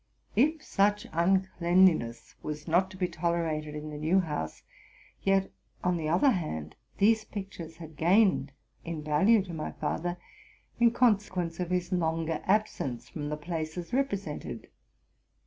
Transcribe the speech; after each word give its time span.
If 0.35 0.63
such 0.63 1.05
uncleanlhi 1.11 1.95
ness 1.95 2.33
was 2.41 2.67
not 2.67 2.89
to 2.89 2.97
be 2.97 3.07
tolerated 3.07 3.75
in 3.75 3.91
the 3.91 3.99
new 3.99 4.19
house, 4.19 4.63
yet, 5.21 5.51
on 5.83 5.97
the 5.97 6.09
other 6.09 6.31
hand, 6.31 6.75
these 6.97 7.23
pictures 7.23 7.77
had 7.77 7.97
gained 7.97 8.51
in 8.83 9.03
value 9.03 9.43
to 9.43 9.53
my 9.53 9.73
father, 9.73 10.17
in 10.79 10.89
consequence 10.89 11.59
of 11.59 11.69
his 11.69 11.91
longer 11.91 12.41
absence 12.45 13.09
from 13.09 13.29
the 13.29 13.37
places 13.37 13.91
repre 13.91 14.17
sented. 14.39 14.69